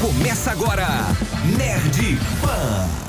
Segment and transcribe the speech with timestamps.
[0.00, 0.86] Começa agora,
[1.56, 3.07] Nerd Pan.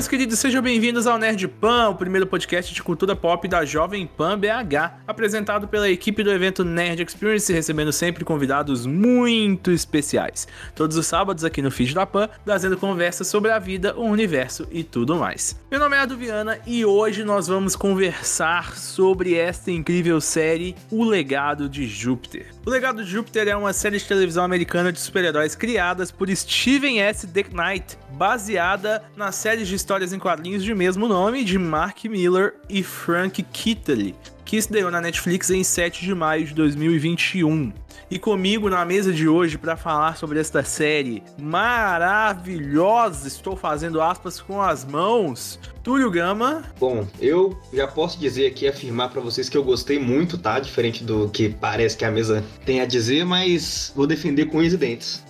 [0.00, 4.06] Meus queridos, sejam bem-vindos ao Nerd Pan, o primeiro podcast de cultura pop da Jovem
[4.06, 10.48] Pan BH, apresentado pela equipe do evento Nerd Experience, recebendo sempre convidados muito especiais.
[10.74, 14.66] Todos os sábados aqui no feed da Pan, trazendo conversas sobre a vida, o universo
[14.70, 15.60] e tudo mais.
[15.70, 21.04] Meu nome é Ado Viana e hoje nós vamos conversar sobre esta incrível série O
[21.04, 22.46] Legado de Júpiter.
[22.64, 27.00] O Legado de Júpiter é uma série de televisão americana de super-heróis criadas por Steven
[27.00, 27.26] S.
[27.26, 32.82] DeKnight, baseada na série de histórias em quadrinhos de mesmo nome de Mark Miller e
[32.82, 34.14] Frank Kittley,
[34.50, 37.72] que estreou na Netflix em 7 de maio de 2021.
[38.10, 44.40] E comigo na mesa de hoje para falar sobre esta série maravilhosa, estou fazendo aspas
[44.40, 46.64] com as mãos, Túlio Gama.
[46.80, 50.58] Bom, eu já posso dizer aqui, afirmar para vocês que eu gostei muito, tá?
[50.58, 54.74] Diferente do que parece que a mesa tem a dizer, mas vou defender com os
[54.74, 55.22] dentes.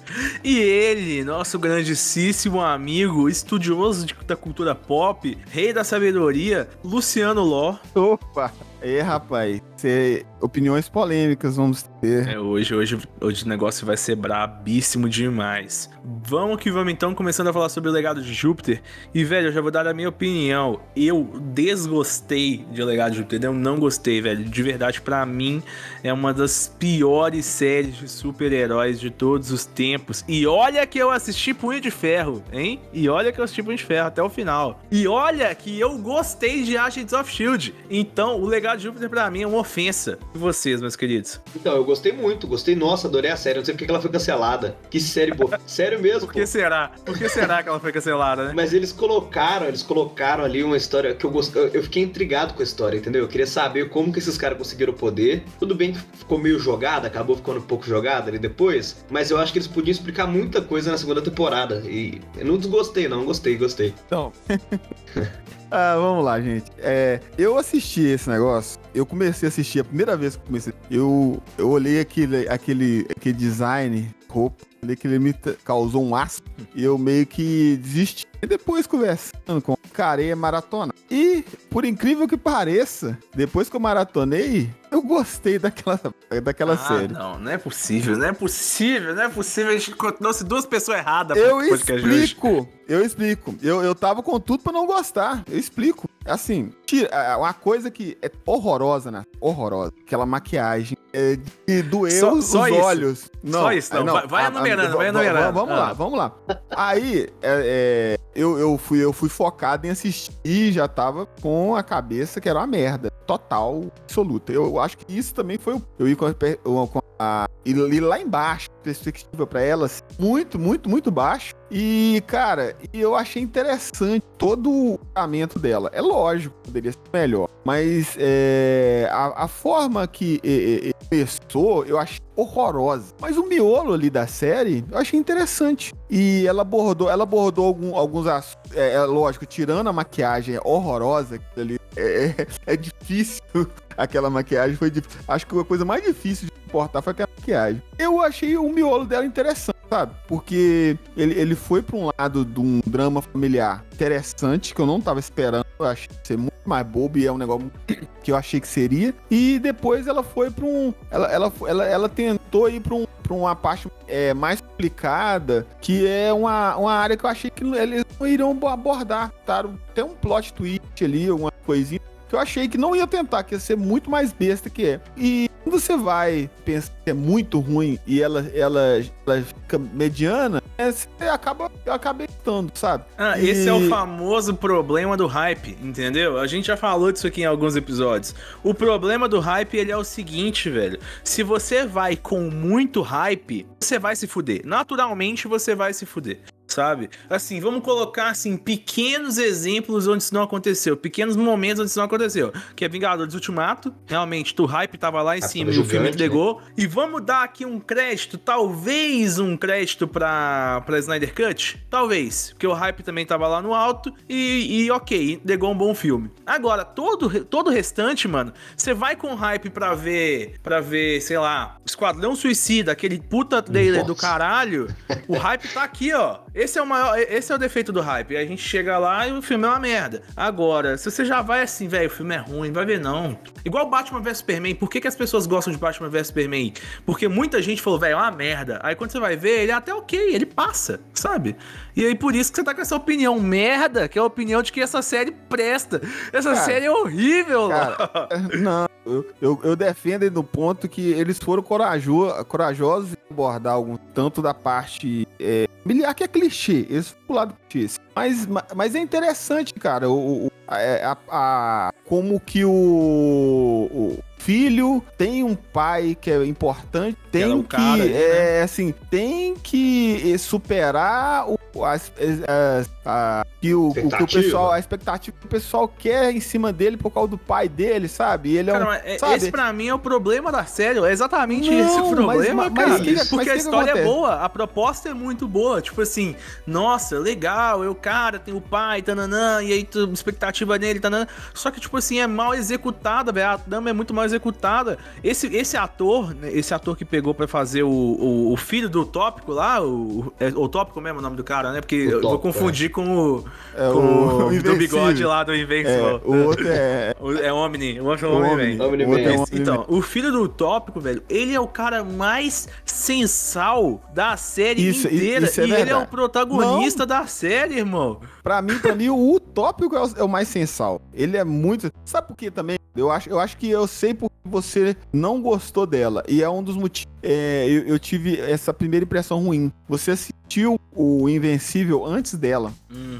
[0.42, 7.76] E ele, nosso grandíssimo amigo, estudioso de, da cultura pop, rei da sabedoria, Luciano Ló.
[7.94, 8.52] Opa!
[8.82, 12.28] E rapaz, Cê, opiniões polêmicas vamos ter.
[12.28, 15.88] É, hoje, hoje, hoje o negócio vai ser brabíssimo demais.
[16.04, 18.82] Vamos que vamos então, começando a falar sobre o legado de Júpiter.
[19.14, 20.80] E, velho, eu já vou dar a minha opinião.
[20.94, 23.42] Eu desgostei de O Legado de Júpiter.
[23.42, 24.44] Eu não gostei, velho.
[24.44, 25.62] De verdade, para mim,
[26.02, 30.24] é uma das piores séries de super-heróis de todos os tempos.
[30.28, 32.80] E olha que eu assisti Punho de Ferro, hein?
[32.92, 34.82] E olha que eu assisti Punho de Ferro até o final.
[34.90, 37.74] E olha que eu gostei de Agents of Shield.
[37.90, 40.18] Então, o Legado de Júpiter, para mim, é uma ofensa.
[40.34, 41.40] E vocês, meus queridos?
[41.54, 42.46] Então, eu gostei muito.
[42.48, 42.74] Gostei.
[42.74, 43.58] Nossa, adorei a série.
[43.58, 44.76] Não sei porque ela foi cancelada.
[44.90, 45.58] Que série boa.
[45.66, 46.46] Sério mesmo, Por que pô.
[46.46, 46.90] será?
[47.04, 48.52] Por que será que ela foi cancelada, né?
[48.54, 51.70] Mas eles colocaram, eles colocaram ali uma história que eu gostei.
[51.72, 53.22] Eu fiquei intrigado com a história, entendeu?
[53.22, 55.44] Eu queria saber como que esses caras conseguiram o poder.
[55.60, 59.04] Tudo bem que ficou meio jogada, acabou ficando um pouco jogada ali depois.
[59.10, 61.82] Mas eu acho que eles podiam explicar muita coisa na segunda temporada.
[61.86, 63.24] E eu não desgostei, não.
[63.24, 63.94] Gostei, gostei.
[64.06, 64.32] Então.
[65.70, 66.70] ah, vamos lá, gente.
[66.78, 68.80] É, eu assisti esse negócio.
[68.94, 70.72] Eu comecei a assistir a primeira vez que comecei.
[70.90, 76.46] Eu, eu olhei aquele, aquele, aquele design, roupa, olhei que ele me causou um asco.
[76.74, 78.26] E eu meio que desisti.
[78.42, 80.92] E depois conversando com o cara, é maratona.
[81.10, 86.00] E, por incrível que pareça, depois que eu maratonei, eu gostei daquela,
[86.42, 87.12] daquela ah, série.
[87.12, 89.70] Não, não é possível, não é possível, não é possível.
[89.70, 93.54] A gente trouxe duas pessoas erradas Eu explico, eu explico.
[93.62, 95.44] Eu, eu tava com tudo pra não gostar.
[95.48, 96.08] Eu explico.
[96.24, 97.08] Assim, tira,
[97.38, 99.24] uma coisa que é horrorosa, né?
[99.40, 99.92] Horrorosa.
[100.06, 103.30] Aquela maquiagem é, de doer Só- os, só os olhos.
[103.42, 104.18] Não, Só isso, não.
[104.18, 105.52] é, Vai- vai a- a- vai va- va- enumerando.
[105.52, 105.78] Vamos Ah.
[105.78, 106.32] lá, vamos lá.
[106.70, 111.74] Aí, é, é, eu, eu, fui, eu fui focado em assistir e já tava com
[111.76, 113.10] a cabeça que era uma merda.
[113.26, 114.52] Total, absoluta.
[114.52, 115.82] Eu acho que isso também foi o.
[115.98, 120.88] Eu ia com a, com a e lá embaixo, perspectiva pra ela, assim, muito, muito,
[120.88, 121.54] muito baixo.
[121.70, 125.90] E, cara, eu achei interessante todo o tratamento dela.
[125.92, 127.48] É lógico, poderia ser melhor.
[127.64, 133.12] Mas é, a, a forma que é, é, começou, eu achei horrorosa.
[133.20, 135.92] Mas o miolo ali da série, eu achei interessante.
[136.08, 138.72] E ela abordou, ela abordou algum- alguns assuntos.
[138.74, 143.42] É, é lógico, tirando a maquiagem horrorosa que ali é, é difícil.
[143.96, 145.20] Aquela maquiagem foi difícil.
[145.28, 147.82] Acho que a coisa mais difícil de suportar foi aquela maquiagem.
[147.98, 150.14] Eu achei o miolo dela interessante, sabe?
[150.26, 155.00] Porque ele, ele foi pra um lado de um drama familiar interessante, que eu não
[155.00, 155.66] tava esperando.
[155.80, 157.70] Eu achei ser muito mais bobo e é um negócio
[158.22, 159.14] que eu achei que seria.
[159.30, 160.92] E depois ela foi pra um.
[161.10, 166.06] Ela, ela, ela, ela tentou ir pra, um, pra uma parte é, mais complicada, que
[166.06, 169.32] é uma, uma área que eu achei que eles não iriam abordar.
[169.46, 169.64] Tá?
[169.94, 173.54] Tem um plot twist ali, uma coisinha que eu achei que não ia tentar, que
[173.56, 175.00] ia ser muito mais besta que é.
[175.16, 180.62] E quando você vai pensar que é muito ruim e ela, ela, ela fica mediana,
[180.78, 183.04] é, você acaba, eu acabei gostando, sabe?
[183.18, 186.38] Ah, E- esse é o famoso problema do hype, entendeu?
[186.38, 188.32] A gente já falou disso aqui em alguns episódios.
[188.62, 190.98] O problema do hype, ele é o seguinte, velho.
[191.24, 194.62] Se você vai com muito hype, você vai se fuder.
[194.64, 196.38] Naturalmente, você vai se fuder.
[196.72, 197.10] Sabe?
[197.28, 202.06] Assim, vamos colocar assim pequenos exemplos onde isso não aconteceu, pequenos momentos onde isso não
[202.06, 202.52] aconteceu.
[202.74, 206.06] Que é Vingadores Ultimato, realmente, o hype tava lá em Hype cima e o filme
[206.06, 206.60] gigante, entregou.
[206.76, 211.84] E vamos dar aqui um crédito, talvez um crédito pra, pra Snyder Cut?
[211.88, 215.94] Talvez, porque o hype também tava lá no alto e, e ok, entregou um bom
[215.94, 216.30] filme.
[216.46, 221.38] Agora, todo, todo o restante, mano, você vai com hype pra ver, pra ver, sei
[221.38, 224.20] lá, Esquadrão Suicida, aquele puta trailer do Nossa.
[224.20, 224.88] caralho,
[225.28, 226.40] o hype tá aqui, ó.
[226.54, 228.36] Esse é o maior, esse é o defeito do hype.
[228.36, 230.22] A gente chega lá e o filme é uma merda.
[230.36, 233.38] Agora, se você já vai assim, velho, o filme é ruim, vai ver não.
[233.64, 236.72] Igual Batman vs Superman, por que, que as pessoas gostam de Batman vs Superman?
[237.06, 238.80] Porque muita gente falou, velho, é uma merda.
[238.82, 241.56] Aí quando você vai ver, ele é até ok, ele passa, sabe?
[241.94, 244.62] E aí por isso que você tá com essa opinião merda, que é a opinião
[244.62, 246.00] de que essa série presta.
[246.32, 251.38] Essa Cara, série é horrível, cara, Não, eu, eu, eu defendo no ponto que eles
[251.38, 256.86] foram corajo, corajosos em abordar algum tanto da parte é, miliar, que é clichê.
[256.88, 257.98] Eles foram pro lado clichê.
[258.14, 262.70] Mas, ma- mas é interessante, cara, o, o- a, é, a- a- como que o,
[262.70, 268.12] o filho tem um pai que é importante, tem o que, cara né?
[268.58, 272.10] é, assim, tem que superar o, as,
[272.48, 274.42] as- a- que o, o que o Expectativa.
[274.42, 278.08] pessoal, a expectativa que o pessoal quer em cima dele por causa do pai dele,
[278.08, 278.50] sabe?
[278.50, 279.34] E ele é Cara, um, mas é- sabe?
[279.34, 282.64] esse pra mim é o problema da série, é exatamente Não, esse o mas- problema,
[282.64, 282.88] mas- cara.
[282.88, 285.80] mas que- mas porque que a história é boa, a proposta é muito boa.
[285.82, 286.34] Tipo assim,
[286.66, 291.26] nossa, legal, eu, cara, tem o pai, tananã, e aí tu, expectativa nele, tananã.
[291.52, 293.48] Só que, tipo assim, é mal executada, velho.
[293.50, 294.98] A dama é muito mal executada.
[295.22, 299.04] Esse, esse ator, né, esse ator que pegou pra fazer o, o, o filho do
[299.04, 301.80] Tópico lá, o, é, o Tópico mesmo é o nome do cara, né?
[301.80, 305.58] Porque eu vou confundir com o, É, com o o do bigode lá do É,
[305.58, 306.20] Invincible.
[306.24, 307.14] o outro é.
[307.20, 308.56] O- É Omni, o outro é o Omni, Omni.
[308.76, 308.84] velho.
[308.88, 312.02] Omni O outro é Esse- Então, o filho do Utópico, velho, ele é o cara
[312.02, 315.46] mais sensal da série Isso, inteira.
[315.46, 316.04] isso é e ele é verdade.
[316.04, 318.20] o protagonista da série, irmão.
[318.42, 321.00] Pra mim, pra mim, o utópico é o, é o mais sensal.
[321.12, 321.90] Ele é muito.
[322.04, 322.78] Sabe por quê também?
[322.96, 326.22] Eu acho, eu acho que eu sei porque você não gostou dela.
[326.28, 327.10] E é um dos motivos.
[327.22, 329.70] é, eu, eu tive essa primeira impressão ruim.
[329.88, 332.72] Você assistiu o Invencível antes dela.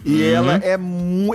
[0.04, 0.34] E Uhum.
[0.34, 0.78] ela é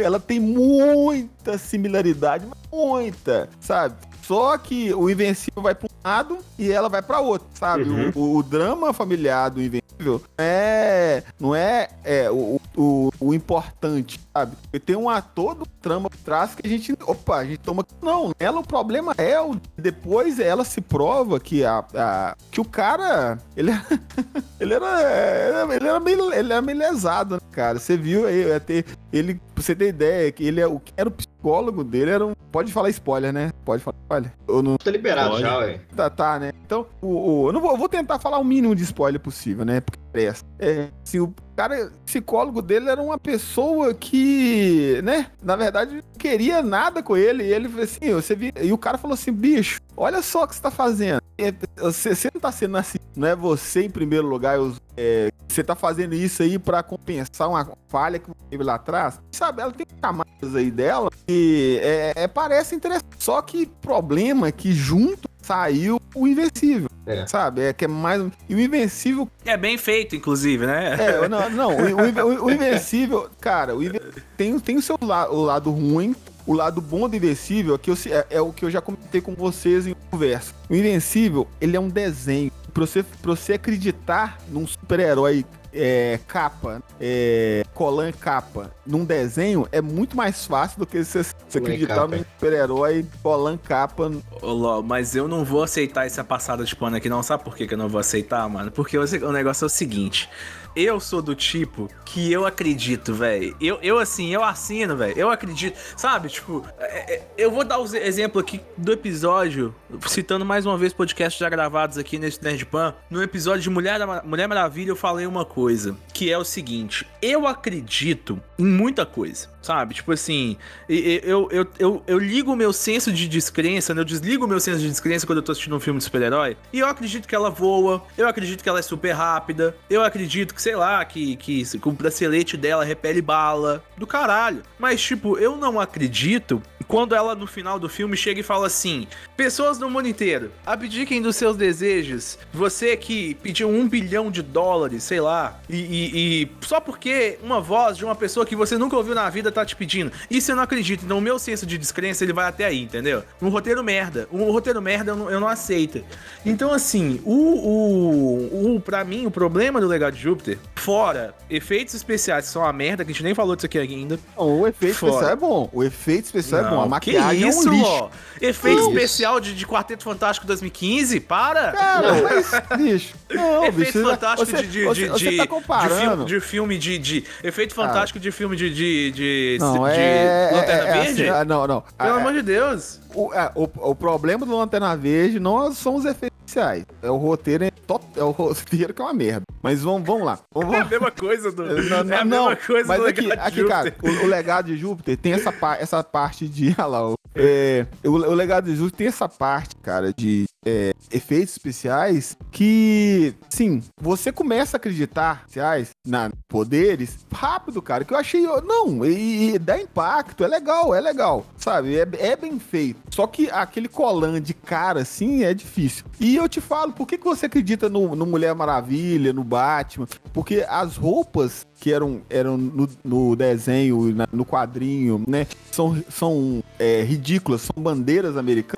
[0.04, 3.96] ela tem muita similaridade, muita, sabe?
[4.24, 7.84] Só que o Invencível vai pra um lado e ela vai pra outro, sabe?
[7.84, 8.12] Uhum.
[8.16, 14.58] O, o drama familiar do Invencível é, não é, é o, o, o importante, sabe?
[14.84, 17.86] Tem um ator do trama por trás que a gente, opa, a gente toma.
[18.02, 22.66] Não, ela o problema é o depois ela se prova que a, a- que o
[22.66, 23.70] cara, ele
[24.60, 27.78] ele era ele era meio ele era meio lesado, né, cara?
[27.78, 28.84] Você viu aí até
[29.14, 32.26] ele, pra você ter ideia, que ele é o que era o psicólogo dele era
[32.26, 33.52] um, pode falar spoiler, né?
[33.64, 34.32] Pode falar spoiler.
[34.48, 35.42] Ou não Tá liberado Pode.
[35.44, 35.80] já, ué.
[35.96, 36.52] Tá, tá, né?
[36.66, 39.64] Então, o, o- eu não vou, eu vou tentar falar o mínimo de spoiler possível,
[39.64, 39.82] né?
[39.82, 40.48] Porque presta.
[40.58, 45.28] É, assim, o cara, psicólogo dele era uma pessoa que, né?
[45.44, 47.44] Na verdade, não queria nada com ele.
[47.44, 48.54] E ele assim, você vi...
[48.62, 51.22] E o cara falou assim, bicho, olha só o que você tá fazendo.
[51.38, 55.30] É, Você, você não tá sendo assim, não é você em primeiro lugar, os- é,
[55.48, 59.20] você tá fazendo isso aí pra compensar uma falha que teve lá atrás.
[59.32, 63.06] Sabe, ela tem camadas aí dela que é, é, parece interessante.
[63.20, 66.90] Só que problema é que junto saiu o Invencível.
[67.06, 67.26] É.
[67.28, 67.62] Sabe?
[67.62, 68.22] É que é mais.
[68.50, 69.30] E o Invencível.
[69.46, 70.96] É bem feito, inclusive, né?
[71.00, 74.02] É, não, não o, o o- Invencível, cara, o Inve-
[74.36, 76.16] tem, tem o seu la- o lado ruim.
[76.48, 79.34] O lado bom do Invencível que eu é, é o que eu já comentei com
[79.34, 80.54] vocês em conversa.
[80.70, 82.52] O Invencível, ele é um desenho.
[82.74, 89.82] Pra você, pra você acreditar num super-herói é, capa, é, colan capa, num desenho, é
[89.82, 94.12] muito mais fácil do que você, acreditar num super-herói colan capa.
[94.42, 97.22] Ô, Ló, mas eu não vou aceitar essa passada de pano aqui, não.
[97.22, 98.72] Sabe por que, eu não vou aceitar, mano?
[98.72, 100.30] Porque o, negócio é o seguinte.
[100.76, 103.56] Eu sou do tipo que eu acredito, velho.
[103.62, 105.18] Eu, eu, assim, eu assino, velho.
[105.18, 105.78] Eu acredito.
[105.96, 109.74] Sabe, tipo, é- é- eu vou dar o exemplo aqui do episódio,
[110.06, 112.94] citando mais uma vez podcasts já gravados aqui nesse Nerd Pan.
[113.10, 115.65] No episódio de Mulher, Mulher Maravilha, eu falei uma coisa,
[116.14, 119.94] que é o seguinte: eu acredito em muita coisa, sabe?
[119.94, 120.58] Tipo assim,
[120.88, 124.02] eu, eu, eu, eu ligo o meu senso de descrença, né?
[124.02, 126.56] eu desligo o meu senso de descrença quando eu tô assistindo um filme de super-herói,
[126.72, 130.54] e eu acredito que ela voa, eu acredito que ela é super rápida, eu acredito
[130.54, 134.64] que, sei lá, que, que o bracelete dela repele bala, do caralho.
[134.80, 139.08] Mas, tipo, eu não acredito quando ela no final do filme chega e fala assim:
[139.36, 142.38] Pessoas do mundo inteiro, abdiquem dos seus desejos.
[142.54, 147.60] Você que pediu um bilhão de dólares, sei lá, e, e- e só porque uma
[147.62, 150.12] voz de uma pessoa que você nunca ouviu na vida tá te pedindo.
[150.30, 151.04] Isso eu não acredito.
[151.06, 153.24] Então o meu senso de descrença ele vai até aí, entendeu?
[153.42, 154.28] Um roteiro merda.
[154.32, 156.04] Um roteiro merda eu não, eu não aceito.
[156.46, 158.80] Então, assim, o, o, o.
[158.80, 163.04] Pra mim, o problema do Legado de Júpiter Fora efeitos especiais, que são uma merda,
[163.04, 164.20] que a gente nem falou disso aqui ainda.
[164.38, 165.12] Não, o efeito Fora.
[165.14, 165.70] especial é bom.
[165.74, 166.78] O efeito especial é bom.
[166.80, 167.90] A Não, maquiagem que isso, é um lixo.
[167.90, 168.10] ó.
[168.40, 168.90] Efeito Não.
[168.92, 171.20] especial de, de Quarteto Fantástico 2015?
[171.22, 171.72] Para!
[171.72, 173.16] Cara, mas, bicho.
[173.34, 174.04] Não, Efeito bicho.
[174.04, 176.00] fantástico você, de, de, você, de, você de- tá de comparando.
[176.00, 178.70] filme, de filme de, de- Efeito fantástico de filme de.
[178.74, 180.50] de, de, Não, de é.
[180.54, 181.22] Lanterna é, é Verde?
[181.24, 181.82] assim, ah, não, não.
[181.82, 183.00] Pelo Ah, amor de Deus.
[183.14, 186.86] o, é, o, o problema do Lanterna Verde não são os efeitos especiais.
[187.02, 187.72] É o roteiro, é,
[188.18, 189.44] é o roteiro que é uma merda.
[189.62, 190.40] Mas vamos, vamos lá.
[190.54, 190.92] Vamos, É a vamos.
[190.92, 191.64] mesma coisa do.
[191.84, 194.66] Não, não, é a mesma coisa mas do aqui, de aqui cara, o, o legado
[194.68, 196.76] de Júpiter tem essa, essa parte de.
[196.78, 200.94] Olha lá, o, é, o, o legado de Júpiter tem essa parte, cara, de é,
[201.12, 208.04] efeitos especiais que, sim, você começa a acreditar especiais, na poderes rápido, cara.
[208.04, 208.42] Que eu achei.
[208.42, 211.98] Não, e, e dá impacto, é legal, é legal, sabe?
[211.98, 213.00] É, é bem feito.
[213.12, 216.06] Só que aquele colan de cara, assim, é difícil.
[216.20, 220.08] E eu te falo, por que, que você acredita no, no Mulher Maravilha, no Batman?
[220.34, 225.46] Porque as roupas que eram, eram no, no desenho, na- no quadrinho, né?
[225.72, 228.75] São, são é, ridículas, são bandeiras americanas.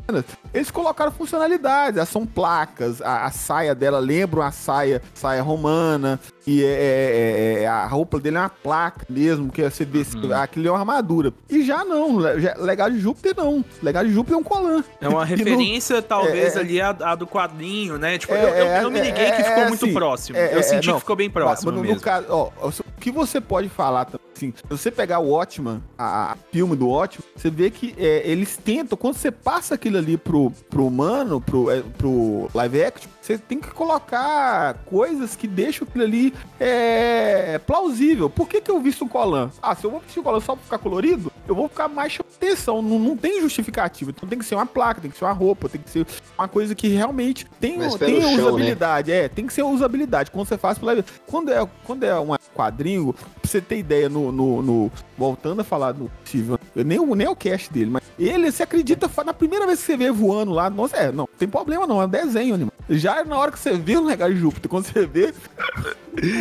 [0.53, 6.19] Eles colocaram funcionalidades, elas são placas, a, a saia dela lembra uma saia, saia romana,
[6.47, 10.67] e é, é- é- a roupa dele é uma placa mesmo, que você vê, aquilo
[10.67, 11.33] é uma armadura.
[11.49, 13.63] E já não, le- já- Legado de Júpiter não.
[13.83, 14.83] Legado de Júpiter é um colan.
[15.01, 18.17] É uma E no- referência, talvez, é- ali, a, a do quadrinho, né?
[18.17, 19.93] Tipo, É, eu, eu, é, eu me é, liguei que é, ficou é muito assim,
[19.93, 20.37] próximo.
[20.37, 20.93] é, eu é, senti não.
[20.95, 24.53] que ficou bem próximo Mas no, caso, ó, o que você pode falar também, assim,
[24.55, 28.55] se você pegar o Watchman, a, a filme do Watchman, você vê que é, eles
[28.55, 33.37] tentam, quando você passa aquilo ali pro, pro humano, pro, é, pro live action, você
[33.37, 38.29] tem que colocar coisas que deixam aquilo ali é, plausível.
[38.29, 39.51] Por que, que eu visto o colan?
[39.61, 42.13] Ah, se eu vou vestir o colan só pra ficar colorido, eu vou ficar mais
[42.13, 42.81] chamando atenção.
[42.81, 44.11] Não, não tem justificativa.
[44.11, 46.05] Então tem que ser uma placa, tem que ser uma roupa, tem que ser
[46.37, 48.25] uma coisa que realmente tem, tem né?
[48.25, 49.11] usabilidade.
[49.11, 50.31] É, tem que ser usabilidade.
[50.31, 51.03] Quando você faz live.
[51.25, 54.31] Quando é, quando é um quadrinho, pra você ter ideia, no.
[54.31, 58.03] no- no- voltando a falar do Steve, eu nem, o- nem o cast dele, mas
[58.19, 61.47] ele, você acredita, na primeira vez que você vê voando lá, nossa, é, não, tem
[61.47, 62.71] problema não, é um desenho, animal.
[62.89, 65.33] Já na hora que você vê o Legado de Júpiter, quando você vê.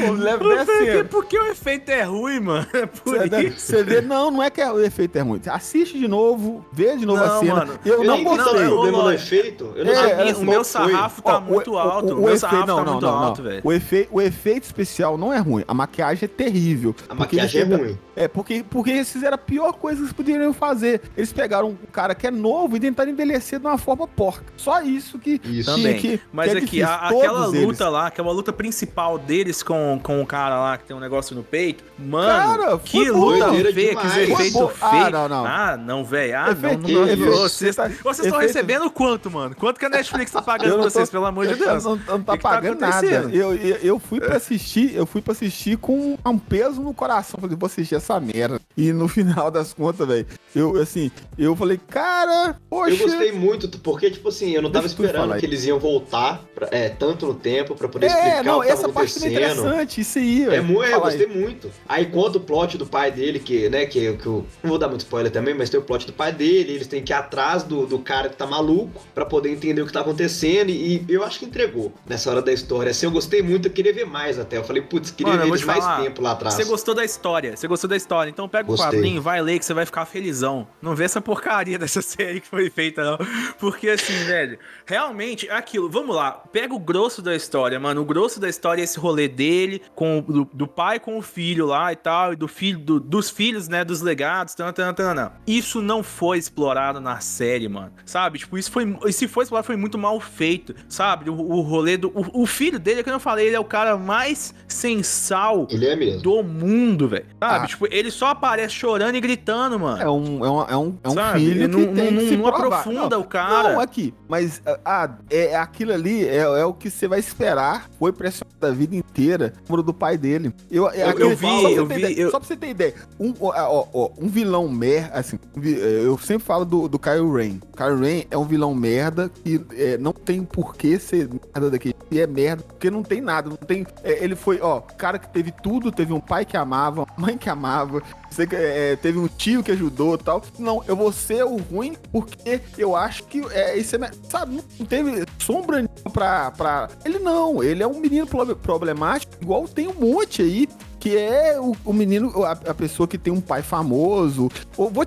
[0.07, 1.09] Pô, leva Por que, descendo.
[1.09, 2.67] por que o efeito é ruim, mano?
[2.73, 3.61] É por Você, isso.
[3.61, 5.41] você vê, não, não é que o efeito é ruim.
[5.47, 7.55] Assiste de novo, vê de novo a Não, cena.
[7.55, 8.63] mano, eu, Eu não gostei.
[8.65, 9.73] eu- problema no eu- efeito.
[9.77, 10.65] Eu não É, A minha- qual o meu foi.
[10.65, 12.07] sarrafo tá Ó, muito o- alto.
[12.09, 13.25] o- O, o meu efe- sarrafo não, tá não, muito não, não.
[13.25, 13.61] alto, velho.
[13.65, 14.09] O, efe...
[14.11, 15.65] o efeito especial não é ruim.
[15.69, 16.95] A maquiagem é terrível.
[17.05, 17.99] A Porque maquiagem é eles ruim.
[18.17, 21.03] É, porque, porque eles fizeram a pior coisa que eles poderiam fazer.
[21.17, 24.45] Eles pegaram um cara que é novo e tentaram envelhecer de uma forma porca.
[24.57, 25.41] Só isso que.
[25.45, 25.75] Isso.
[25.75, 25.99] que- Também.
[25.99, 27.63] que- Mas que é aqui, a- aquela eles.
[27.67, 31.35] luta lá, aquela luta principal deles com, com o cara lá que tem um negócio
[31.35, 32.27] no peito, mano,
[32.59, 34.71] Cara, que luta feia, que efeito feio.
[34.81, 35.47] Ah, não, não.
[35.47, 36.37] Ah, não, velho.
[36.39, 39.55] Ah, não, não, não, Vocês tá- vocês estão recebendo quanto, mano?
[39.57, 41.85] Quanto que a Netflix tá pagando não vocês, tô- pelo amor de eu Deus?
[41.85, 43.07] Não, não tá que que tá pagando nada.
[43.07, 47.41] Eu, eu, eu fui pra assistir, eu fui pra assistir com um peso no coração.
[47.41, 48.61] Falei, vou assistir essa merda.
[48.77, 52.93] E no final das contas, velho, eu assim, eu falei, cara, poxa.
[52.95, 56.41] Eu gostei muito, porque, tipo assim, eu não tava Deixa esperando que eles iam voltar
[56.55, 59.09] pra- é, tanto no tempo pra poder É, explicar não, o que tava essa parte
[59.13, 59.35] é acontecendo.
[59.53, 60.65] Interessante, isso aí, É velho.
[60.65, 61.17] muito, eu Fala aí.
[61.19, 61.71] gostei muito.
[61.89, 64.89] Aí conta o plot do pai dele, que, né, que, que eu não vou dar
[64.89, 67.63] muito spoiler também, mas tem o plot do pai dele, eles têm que ir atrás
[67.63, 71.25] do, do cara que tá maluco pra poder entender o que tá acontecendo, e, eu
[71.25, 72.91] acho que entregou nessa hora da história.
[72.91, 74.57] Assim, eu gostei muito, eu queria ver mais até.
[74.57, 76.55] Eu falei, putz, queria Mano, eu ver te mais falar, tempo lá atrás.
[76.55, 78.31] Você gostou da história, você gostou da história.
[78.31, 78.87] Então pega Gostei.
[78.87, 80.67] o quadrinho, vai ler que você vai ficar felizão.
[80.81, 83.19] Não vê essa porcaria dessa série que foi feita, não.
[83.59, 88.01] Porque assim, velho, realmente, é aquilo, vamos lá, pega o grosso da história, mano.
[88.03, 91.67] O grosso da história é esse rolê dele, com, do, do pai com o filho
[91.67, 95.15] lá e tal, e do filho, do- dos filhos, né, dos legados, tan, tan, tan,
[95.15, 95.33] tan.
[95.47, 97.93] Isso não foi explorado na série, mano.
[98.05, 98.39] Sabe?
[98.39, 98.97] Tipo, isso foi.
[99.05, 100.75] e Se foi explorado, foi muito mal feito.
[100.89, 101.29] Sabe?
[101.31, 102.09] O, o rolê do.
[102.09, 105.87] O, o filho dele, é que eu falei, ele é o cara mais sensal Ele
[105.87, 106.23] é mesmo.
[106.23, 107.27] do mundo, velho.
[107.41, 107.65] Sabe?
[107.65, 107.67] Ah.
[107.67, 110.01] Tipo, ele só aparece chorando e gritando, mano.
[110.03, 111.39] É um, é um, é um, é um Sabe?
[111.41, 113.73] filho Não- que tem não- que não aprofunda o cara.
[113.75, 114.15] Não, aqui.
[114.29, 117.89] Mas ah, é, é aquilo ali é, é o que você vai esperar.
[117.99, 119.26] Foi pressionado a vida inteira.
[119.35, 120.53] O número do pai dele.
[120.71, 122.49] Eu, é Eu- eu vi, só pra você eu ter vi, ideia- eu- Só pra
[122.49, 122.95] você ter ideia.
[123.19, 127.31] Um, ó, ó, ó, um vilão merda, assim, vi- eu sempre falo do, do Kyle
[127.33, 127.61] Rain.
[127.77, 131.95] Kyle Rain é um vilão merda que é, não tem por que ser merda daqui.
[132.11, 133.49] E é merda, porque não tem nada.
[133.51, 137.03] Não tem, é, ele foi, ó, cara que teve tudo, teve um pai que amava,
[137.03, 140.43] uma mãe que amava, você, é, teve um tio que ajudou tal.
[140.59, 144.87] Não, eu vou ser o ruim porque eu acho que é, isso é, sabe, não
[144.87, 146.89] teve sombra pra, pra...
[147.05, 151.61] Ele não, ele é um menino pro- problemático, igual tem um monte aí, que é
[151.61, 154.51] o, o menino, a, a pessoa que tem um pai famoso.
[154.77, 155.05] Ou, vou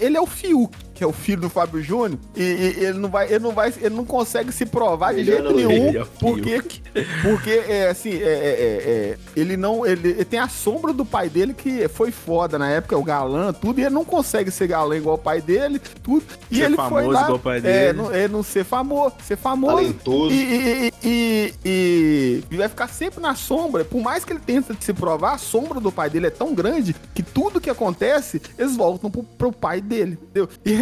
[0.00, 0.74] ele é o Fiuk.
[0.94, 3.72] Que é o filho do Fábio Júnior, e, e ele não vai, ele não vai,
[3.80, 6.06] ele não consegue se provar de Melhor jeito não nenhum, ler.
[6.20, 6.62] porque,
[7.22, 11.04] porque é assim, é, é, é, é, ele não, ele, ele tem a sombra do
[11.04, 14.66] pai dele que foi foda na época, o galã, tudo, e ele não consegue ser
[14.68, 17.58] galã igual o pai dele, tudo, e Ser ele foi famoso lá, igual o pai
[17.58, 17.92] é, dele.
[17.98, 20.32] não, é, não ser famoso, ser famoso, Talentoso.
[20.32, 23.84] e, e, e, e- e vai ficar sempre na sombra.
[23.84, 26.94] Por mais que ele tente se provar, a sombra do pai dele é tão grande
[27.14, 30.48] que tudo que acontece, eles voltam pro, pro pai dele, entendeu?
[30.64, 30.72] E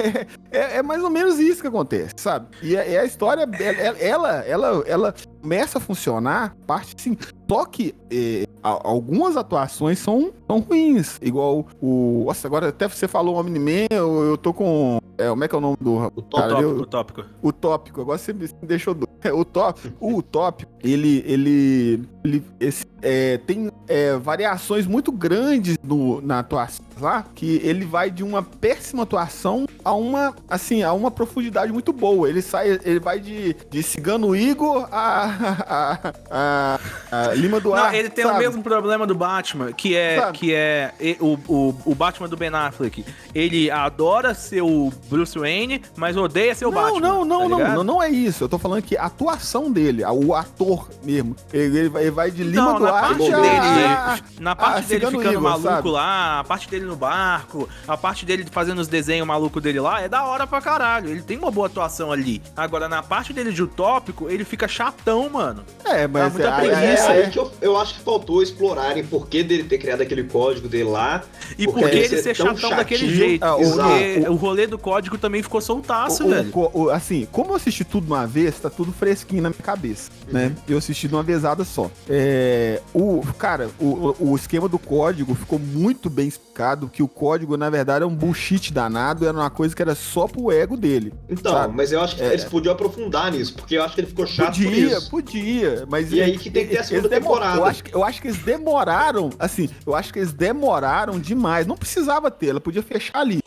[0.50, 2.46] é, é- mais ou menos isso que acontece, sabe?
[2.62, 7.16] E é a história, ela, ela, ela, ela começa a funcionar, parte sim.
[7.50, 11.18] Só que a- algumas atuações são, são ruins.
[11.22, 12.24] Igual o.
[12.26, 14.98] Nossa, agora até você falou Omni-Man, eu, eu tô com.
[15.18, 15.92] É, como é que é o nome do.
[15.94, 17.24] O O cara, tópico, o tópico.
[17.42, 19.08] o tópico, agora você me deixou doido.
[19.22, 25.76] É, O tópico, o tópico, ele, ele, ele esse, é, tem é, variações muito grandes
[25.82, 30.92] no, na atuação lá, que ele vai de uma péssima atuação a uma, assim, a
[30.92, 32.28] uma profundidade muito boa.
[32.28, 35.98] Ele sai, ele vai de, de Cigano Igor a,
[36.30, 36.78] a,
[37.10, 37.96] a, a Lima Não, Duarte.
[37.96, 38.38] ele tem sabe?
[38.38, 40.38] o mesmo problema do Batman, que é, Sabe?
[40.38, 43.04] que é o, o, o Batman do Ben Affleck.
[43.34, 47.00] Ele adora ser o Bruce Wayne, mas odeia ser o não, Batman.
[47.00, 48.44] Não, não, tá não, não, não é isso.
[48.44, 52.10] Eu tô falando que a atuação dele, a- o ator mesmo, ele, ele vai- ele
[52.10, 55.30] vai de Lima Não, na Duarte parte a- dele, a- na parte ah, dele ficando
[55.30, 55.88] Igor, maluco sabe?
[55.90, 60.00] lá, a parte dele no barco, a parte dele fazendo os desenhos malucos dele lá,
[60.00, 61.08] é da hora pra caralho.
[61.10, 62.42] Ele tem uma boa atuação ali.
[62.56, 65.64] Agora, na parte dele de utópico, ele fica chatão, mano.
[65.84, 69.42] É, mas muita é, preguiça, É, é, eu, eu acho que faltou explorarem por que
[69.42, 71.22] dele ter criado aquele código dele lá.
[71.58, 73.42] E Porque por que ele ele ser ser tão chatão daquele chatinho, jeito?
[73.44, 76.50] ah, o- Porque o- o rolê do código também ficou soltaço, o- velho.
[76.54, 79.62] o- o- assim, como eu assisti tudo de uma vez, tá tudo fresquinho na minha
[79.62, 80.52] cabeça, né?
[80.68, 81.90] Eu assisti de uma vezada só.
[82.08, 87.56] É, o, cara, o, o esquema do código ficou muito bem explicado, que o código,
[87.56, 91.12] na verdade, é um bullshit danado, era uma coisa que era só pro ego dele.
[91.28, 91.74] Então, Sabe?
[91.76, 92.28] mas eu acho que É.
[92.32, 95.10] eles podiam aprofundar nisso, porque eu acho que ele ficou chato por Podia, isso.
[95.10, 96.12] podia, mas...
[96.12, 97.56] E aí que tem que ter a segunda demo- temporada.
[97.58, 101.66] Eu acho, eu acho que eles demoraram, assim, eu acho que eles demoraram demais.
[101.66, 103.40] Não precisava ter, ela podia fechar ali.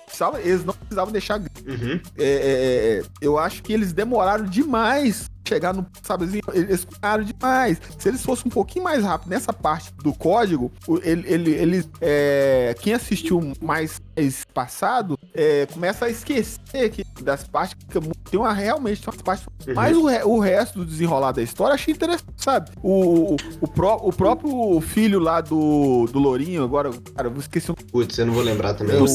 [0.43, 1.99] Eles não precisavam deixar Uhum.
[2.17, 7.23] é, é, é, eu acho que eles demoraram demais chegar no, sabe assim, eles demoraram
[7.23, 7.79] demais.
[7.97, 10.71] Se eles fossem um pouquinho mais rápido nessa parte do código,
[11.03, 17.43] ele, ele, ele é, quem assistiu mais esse passado é, começa a esquecer que das
[17.43, 17.99] partes que
[18.29, 19.73] tem uma realmente tem umas partes, Uhum.
[19.73, 22.69] mas o, re- o resto do desenrolar da história eu achei interessante, sabe?
[22.83, 27.71] O, o, o, pró- o próprio filho lá do, do Lourinho, agora, cara, eu esqueci
[27.71, 28.95] o Putz, eu não vou lembrar também.
[29.01, 29.05] O-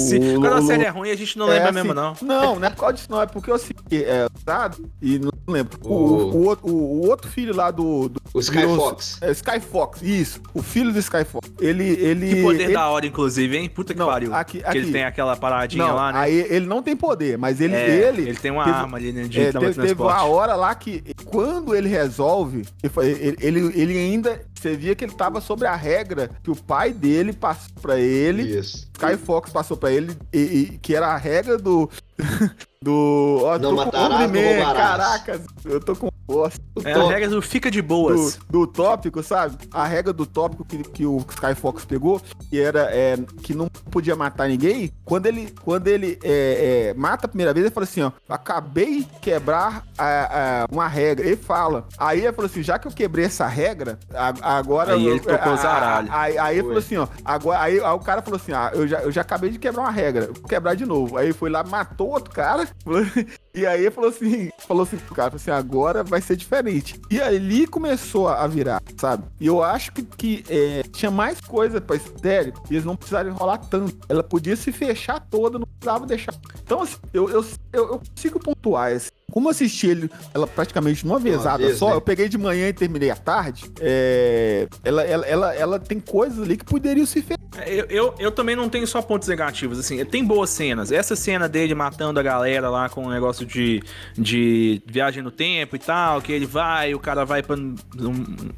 [0.40, 2.14] Quando a o- série é ruim, a gente não é, lembra assim, mesmo, não.
[2.20, 3.22] Não, não é por causa disso, não.
[3.22, 4.84] É porque eu assisti, é, sabe?
[5.00, 5.78] E não lembro.
[5.84, 6.72] O, O- o, outro- o,
[7.04, 8.08] o outro filho lá do.
[8.08, 9.18] do O Sky virou- Fox.
[9.20, 10.40] É, Sky Fox, isso.
[10.54, 11.50] O filho do Sky Fox.
[11.60, 11.84] Ele.
[11.84, 13.68] ele Que poder ele, da hora, inclusive, hein?
[13.68, 14.34] Puta que Não, pariu.
[14.34, 14.92] aqui- Que ele aqui.
[14.92, 16.18] tem aquela paradinha Não, lá, né?
[16.20, 17.74] aí ele não tem poder, mas ele.
[17.74, 20.54] É, ele, ele tem uma teve- arma ali né, de é, teve, teve uma hora
[20.54, 22.64] lá que, quando ele resolve,
[23.02, 24.40] ele, ele, ele ainda.
[24.60, 28.42] Você via que ele tava sobre a regra que o pai dele passou pra ele.
[28.42, 28.89] Isso.
[29.06, 31.88] Sky Fox passou pra ele, e, e- que era a regra do.
[32.82, 33.40] do.
[33.44, 35.22] Ó, Não matarás, Omni-Man, não roubarás.
[35.22, 36.60] Caraca, eu tô com bosta.
[36.84, 38.38] É a regra do fica de Do, boas.
[38.48, 39.56] do tópico, sabe?
[39.72, 43.68] A regra do tópico que, que o Sky Fox pegou, que era é, que não
[43.68, 44.92] podia matar ninguém.
[45.04, 49.00] Quando ele, quando ele é, é, mata a primeira vez, ele fala assim: ó, acabei
[49.00, 51.26] de quebrar a- a- uma regra.
[51.26, 51.86] Ele fala.
[51.98, 54.94] Aí ele falou assim: já que eu quebrei essa regra, a- agora.
[54.94, 56.10] Aí eu- ele tocou a- os aralhos.
[56.12, 57.60] Aí, aí ele falou assim: ó, agora.
[57.60, 59.90] Aí, aí o cara falou assim: ah, eu já, eu já acabei de quebrar uma
[59.90, 61.16] regra, vou quebrar de novo.
[61.16, 62.68] Aí foi lá, matou outro cara.
[63.52, 67.00] E aí falou assim, falou assim pro cara, falou assim, agora vai ser diferente.
[67.10, 69.24] E ali começou a virar, sabe?
[69.40, 72.94] E eu acho que, que é, tinha mais coisa pra esse série e eles não
[72.94, 73.98] precisaram enrolar tanto.
[74.08, 76.32] Ela podia se fechar toda, não precisava deixar.
[76.62, 79.10] Então, assim, eu, eu, eu, eu consigo pontuar esse.
[79.32, 81.96] Como eu assisti ele, ela praticamente numa vezada vez, só, né?
[81.96, 83.70] eu peguei de manhã e terminei à tarde.
[83.80, 87.39] é, ela, ela, ela, ela tem coisas ali que poderiam se fechar.
[87.66, 90.92] Eu, eu, eu também não tenho só pontos negativos, assim, tem boas cenas.
[90.92, 93.82] Essa cena dele matando a galera lá com o negócio de,
[94.16, 97.74] de viagem no tempo e tal, que ele vai, o cara vai pra, no,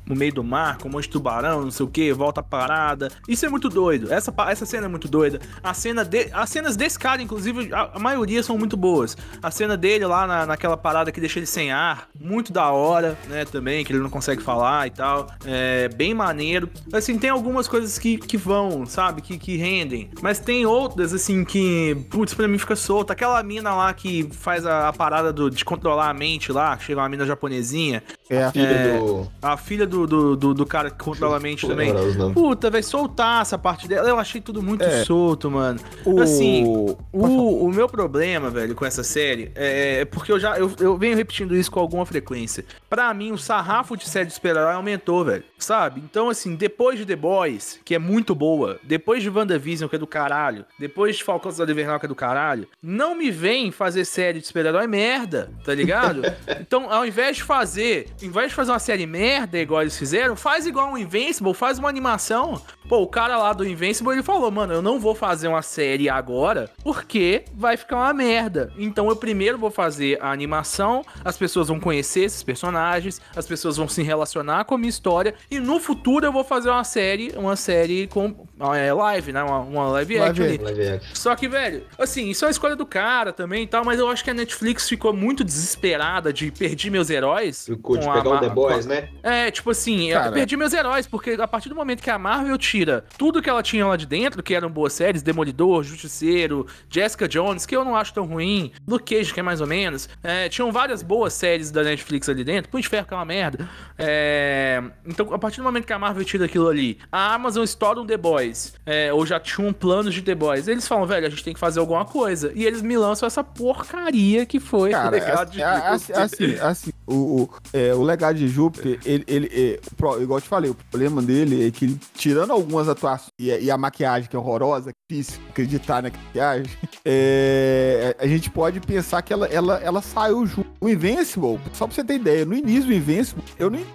[0.07, 2.43] no meio do mar com um monte de tubarão, não sei o que, volta a
[2.43, 3.11] parada.
[3.27, 4.13] Isso é muito doido.
[4.13, 5.41] Essa, essa cena é muito doida.
[5.63, 9.17] A cena de, as cenas desse cara, inclusive, a, a maioria são muito boas.
[9.43, 13.17] A cena dele lá na, naquela parada que deixa ele sem ar, muito da hora,
[13.29, 15.29] né, também, que ele não consegue falar e tal.
[15.47, 16.69] É bem maneiro.
[16.93, 18.82] Assim, tem algumas coisas que, que vão.
[18.83, 19.23] Bom, sabe?
[19.23, 20.11] Que, que rendem.
[20.21, 23.12] Mas tem outras, assim, que, putz, pra mim fica solta.
[23.12, 27.01] Aquela mina lá que faz a, a parada do, de controlar a mente lá, chega
[27.01, 28.03] uma mina japonesinha.
[28.29, 29.29] É, Filha É, do.
[29.40, 31.92] A filha do, do, do, do cara que controla a mente Vou também.
[32.33, 34.09] Puta, vai soltar essa parte dela.
[34.09, 35.05] Eu achei tudo muito É.
[35.05, 35.79] solto, mano.
[36.05, 36.21] o...
[36.21, 36.64] assim.
[37.12, 41.16] O, o meu problema, velho, com essa série é porque eu já eu, eu venho
[41.16, 42.64] repetindo isso com alguma frequência.
[42.88, 45.45] Pra mim, o sarrafo de série de super-herói aumentou, velho.
[45.59, 46.03] Sabe?
[46.05, 49.99] Então, assim, depois de The Boys, que é muito boa, depois de WandaVision, que é
[49.99, 54.05] do caralho, depois de Falcão da Invernal, que é do caralho, não me vem fazer
[54.05, 56.23] série de super-herói merda, tá ligado?
[56.61, 60.37] então, ao invés de fazer, ao invés de fazer uma série merda igual eles fizeram,
[60.37, 62.61] faz igual o Invincible, faz uma animação.
[62.89, 66.09] Pô, o cara lá do Invincible, ele falou, mano, eu não vou fazer uma série
[66.09, 68.73] agora, porque vai ficar uma merda.
[68.77, 73.77] Então eu primeiro vou fazer a animação, as pessoas vão conhecer esses personagens, as pessoas
[73.77, 77.33] vão se relacionar com a minha história, e no futuro eu vou fazer uma série,
[77.37, 79.42] uma série com é, live, né?
[79.42, 80.64] Uma, uma live Live action.
[80.64, 81.14] Live action.
[81.14, 84.09] Só que, velho, assim, isso é uma escolha do cara também e tal, mas eu
[84.09, 87.66] acho que a Netflix ficou muito desesperada de perder meus heróis.
[87.66, 89.09] Ficou de com a pegar o The Boys, com né?
[89.22, 90.29] É, tipo assim, Cara.
[90.29, 93.48] eu perdi meus heróis, porque a partir do momento que a Marvel tira tudo que
[93.48, 97.85] ela tinha lá de dentro, que eram boas séries, Demolidor, Justiceiro, Jessica Jones, que eu
[97.85, 101.33] não acho tão ruim, Luke Cage, que é mais ou menos, é, tinham várias boas
[101.33, 103.68] séries da Netflix ali dentro, Punho de Ferro, que é uma merda.
[103.98, 108.01] É, então, a partir do momento que a Marvel tira aquilo ali, a Amazon estoura
[108.01, 108.52] um The Boys,
[108.87, 111.61] é, ou já tinham planos de The Boys, eles falam, velho, a gente tem que
[111.61, 112.53] fazer alguma coisa.
[112.55, 116.12] E eles me lançam essa porcaria que foi o Cara, legado de é, é, assim,
[116.12, 120.43] assim, assim, o, o, é, o legado de Júpiter, ele, ele é, o igual eu
[120.43, 124.29] te falei, o problema dele é que, tirando algumas atuações e, a- e a maquiagem
[124.29, 126.71] que é horrorosa, é difícil acreditar na maquiagem,
[127.05, 130.71] é, a gente pode pensar que ela, ela, ela saiu junto.
[130.81, 133.87] O Invincible, só pra você ter ideia, no início do Invincible, eu nem.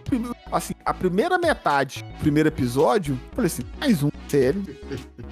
[0.51, 4.09] Assim, a primeira metade do primeiro episódio, eu falei assim, mais um,
[4.47, 4.63] sério,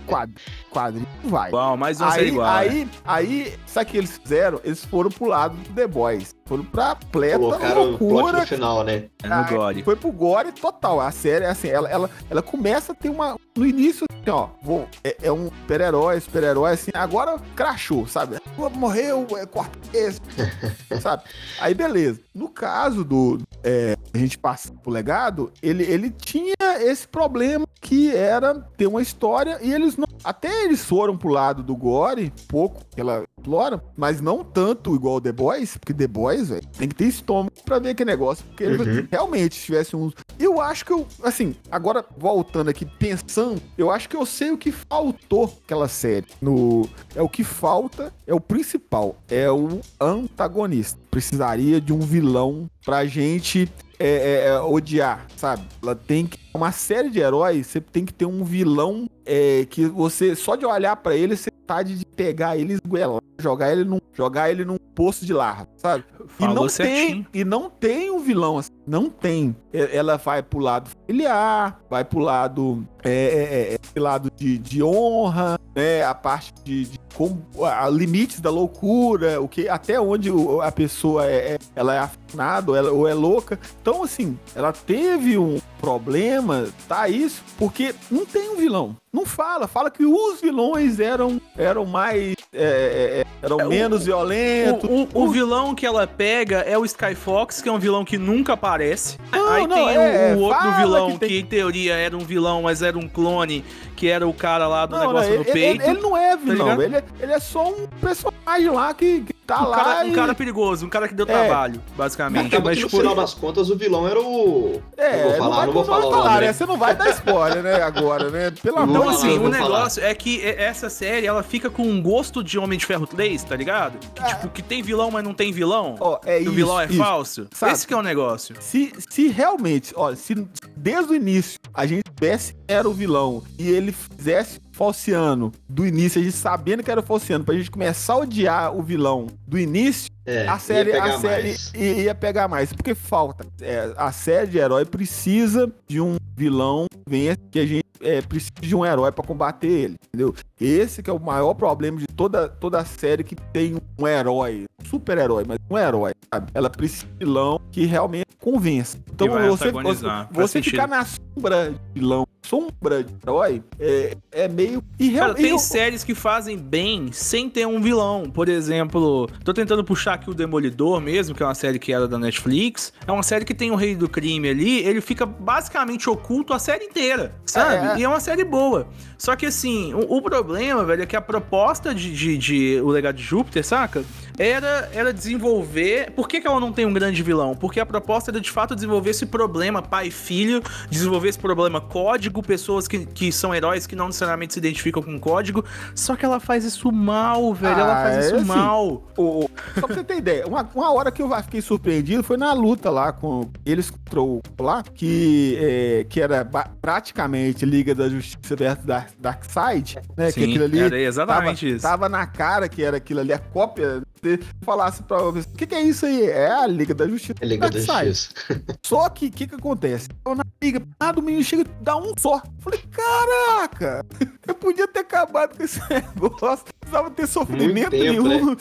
[0.06, 0.36] quadro,
[0.72, 1.52] quadrinho, vai.
[1.78, 2.48] Mais série Aí, igual.
[2.48, 4.62] aí, aí, sabe o que eles fizeram?
[4.64, 6.36] Eles foram pro lado do The Boys.
[6.48, 8.42] Foram pra pleta Colocaram loucura.
[8.42, 9.06] no final, né?
[9.24, 9.82] É no Gore.
[9.82, 11.02] Foi pro gore total.
[11.02, 13.36] A série, assim, ela, ela, ela começa a ter uma.
[13.58, 18.38] No início, assim, ó, vou, é, é um super-herói, super-herói, assim, agora crachou, sabe?
[18.76, 20.22] Morreu, é, corta esse,
[21.02, 21.24] sabe?
[21.60, 22.20] Aí, beleza.
[22.34, 23.40] No caso do.
[23.64, 29.02] é, a gente passa pro legado, ele, ele tinha esse problema que era ter uma
[29.02, 30.06] história e eles não.
[30.24, 35.22] Até eles foram pro lado do Gore, pouco, que ela explora, mas não tanto igual
[35.22, 38.64] The Boys, porque The Boys, velho, tem que ter estômago pra ver aquele negócio, porque
[38.64, 39.08] ele Uhum.
[39.12, 40.14] realmente tivesse uns.
[40.40, 44.58] Eu acho que eu, assim, agora voltando aqui, pensando, eu acho que eu sei o
[44.58, 46.26] que faltou aquela série.
[46.42, 51.00] No, é o que falta, é o principal, é o antagonista.
[51.10, 53.70] Precisaria de um vilão pra gente
[54.00, 55.66] é, é, é, odiar, sabe?
[55.82, 56.38] Ela tem que.
[56.54, 60.66] Uma série de heróis, você tem que ter um vilão é, que você, só de
[60.66, 64.64] olhar pra ele, você tá de pegar ele e esguelar, jogar ele num, jogar ele
[64.64, 66.04] num poço de larva, sabe?
[66.20, 67.26] E Falou não certinho.
[67.32, 69.56] tem, e não tem um vilão assim, não tem.
[69.74, 74.58] E- Ela vai pro lado familiar, vai pro lado, é, é, é, esse lado de,
[74.58, 76.04] de honra, né?
[76.04, 80.30] A parte de, de como, a, limites da loucura, o que até onde
[80.62, 83.60] a pessoa é, é- ela é afinada ou, ela- ou é louca.
[83.82, 88.96] Então assim, ela teve um problema, tá isso, porque não tem um vilão.
[89.16, 93.70] Não fala, fala que os vilões eram eram mais é, é, é, eram É, o-
[93.70, 94.90] menos violentos.
[94.90, 98.18] O, o- o vilão que ela pega é o Skyfox, que é um vilão que
[98.18, 99.18] nunca aparece.
[99.32, 102.16] Não, Aí não, tem é, o, o outro vilão que que, tem- em teoria era
[102.16, 103.64] um vilão, mas era um clone,
[103.96, 105.82] que era o cara lá do Não, negócio não, no ele, peito.
[105.84, 106.82] ele- ele não é vilão, ligado?
[106.84, 109.78] ele, é, ele é só um personagem lá que, que tá um, lá.
[109.78, 111.32] cara, um e- cara perigoso, um cara que deu É.
[111.32, 112.48] trabalho, basicamente.
[112.48, 114.82] Acaba Mas, que no tipo, final das contas o vilão era o.
[114.98, 116.48] É, não vou falar, não vou falar o né?
[116.48, 116.54] né?
[116.54, 118.52] Você não vai dar spoiler, né, agora, né?
[118.62, 119.64] Pelo amor Então, assim, o vou falar.
[119.64, 123.44] negócio é que essa série, ela fica com um gosto de Homem de Ferro 3,
[123.44, 123.98] tá ligado?
[124.14, 125.96] Que, tipo, que tem vilão, mas não tem vilão.
[126.00, 126.98] Ó, é e isso, o vilão é isso.
[126.98, 127.48] falso.
[127.54, 127.74] Sabe?
[127.74, 128.56] Esse que é o negócio.
[128.60, 130.36] Se, se realmente, olha, se
[130.76, 135.86] desde o início a gente soubesse que era o vilão e ele fizesse falciano do
[135.86, 139.28] início, a gente sabendo que era o falciano, pra gente começar a odiar o vilão
[139.48, 141.74] do início, É, a série, ia a pegar série mais.
[141.76, 143.46] ia pegar mais, porque falta.
[143.62, 148.52] É, a série de herói precisa de um vilão venha que a gente é, precisa
[148.60, 150.34] de um herói pra combater ele, entendeu?
[150.60, 154.86] Esse que é o maior problema de toda, toda série que tem um herói, um
[154.86, 156.52] super-herói, mas um herói, sabe?
[156.54, 158.98] Ela precisa de um vilão que realmente convença.
[159.12, 164.84] Então, você, você, você ficar na sombra de vilão, sombra de herói, é, é meio
[165.00, 165.30] irreal.
[165.30, 168.30] Cara, tem eu- séries que fazem bem sem ter um vilão.
[168.30, 172.08] Por exemplo, tô tentando puxar aqui o Demolidor mesmo, que é uma série que era
[172.08, 172.92] da Netflix.
[173.08, 176.60] É uma série que tem o Rei do Crime ali, ele fica basicamente oculto a
[176.60, 177.88] série inteira, sabe?
[177.88, 178.00] É.
[178.00, 178.88] E é uma série boa.
[179.18, 182.90] Só que assim, o, o problema, velho, é que a proposta de, de, de O
[182.90, 184.04] Legado de Júpiter, saca?
[184.38, 186.12] Era, era desenvolver.
[186.12, 187.56] Por que, que ela não tem um grande vilão?
[187.56, 191.80] Porque a proposta era de fato desenvolver esse problema pai e filho, desenvolver esse problema
[191.80, 195.64] código, pessoas que, que são heróis que não necessariamente se identificam com código.
[195.94, 197.80] Só que ela faz isso mal, velho.
[197.80, 198.46] ela Ah, faz isso é assim.
[198.48, 199.04] mal.
[199.18, 202.52] O- só pra você ter ideia, uma, uma hora que eu fiquei surpreendido foi na
[202.54, 206.44] luta lá com eles contra o lá, que, é, que era
[206.82, 210.28] praticamente Liga da Justiça versus Dark, Darkseid, né?
[210.32, 211.82] que Sim, aquilo ali era exatamente tava, isso.
[211.82, 214.02] tava na cara que era aquilo ali, a cópia.
[214.26, 216.24] Se falasse pra você, o que, que é isso aí?
[216.30, 217.36] É a Liga da Justiça.
[217.42, 217.80] É Liga da.
[217.80, 218.30] Justiça.
[218.86, 220.10] Só que o que, que acontece?
[220.26, 222.42] Eu na liga, ah, do menino chega e dá um só.
[222.60, 224.04] Falei, caraca,
[224.48, 228.30] eu podia ter acabado com esse negócio, não precisava ter sofrimento tempo, né?
[228.36, 228.56] nenhum.